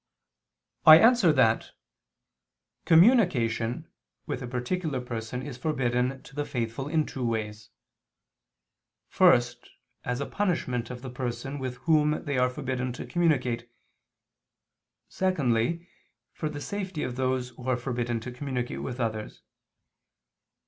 [0.83, 1.73] I answer that,
[2.85, 3.87] Communication
[4.25, 7.69] with a particular person is forbidden to the faithful, in two ways:
[9.07, 9.69] first,
[10.03, 13.69] as a punishment of the person with whom they are forbidden to communicate;
[15.07, 15.87] secondly,
[16.33, 19.43] for the safety of those who are forbidden to communicate with others.